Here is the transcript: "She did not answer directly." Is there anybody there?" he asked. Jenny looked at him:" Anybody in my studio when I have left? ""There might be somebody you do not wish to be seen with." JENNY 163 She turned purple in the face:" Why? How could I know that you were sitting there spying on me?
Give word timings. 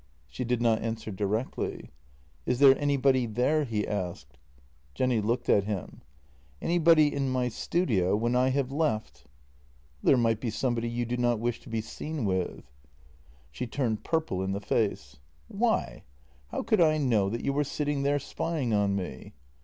"She 0.35 0.43
did 0.43 0.63
not 0.63 0.81
answer 0.81 1.11
directly." 1.11 1.91
Is 2.47 2.57
there 2.57 2.75
anybody 2.79 3.27
there?" 3.27 3.65
he 3.65 3.87
asked. 3.87 4.39
Jenny 4.95 5.21
looked 5.21 5.47
at 5.47 5.65
him:" 5.65 6.01
Anybody 6.59 7.13
in 7.13 7.29
my 7.29 7.49
studio 7.49 8.15
when 8.15 8.35
I 8.35 8.49
have 8.49 8.71
left? 8.71 9.27
""There 10.01 10.17
might 10.17 10.39
be 10.39 10.49
somebody 10.49 10.89
you 10.89 11.05
do 11.05 11.17
not 11.17 11.39
wish 11.39 11.59
to 11.59 11.69
be 11.69 11.81
seen 11.81 12.25
with." 12.25 12.47
JENNY 12.47 13.65
163 13.65 13.65
She 13.67 13.67
turned 13.67 14.03
purple 14.03 14.41
in 14.41 14.53
the 14.53 14.59
face:" 14.59 15.19
Why? 15.49 16.01
How 16.47 16.63
could 16.63 16.81
I 16.81 16.97
know 16.97 17.29
that 17.29 17.45
you 17.45 17.53
were 17.53 17.63
sitting 17.63 18.01
there 18.01 18.17
spying 18.17 18.73
on 18.73 18.95
me? 18.95 19.33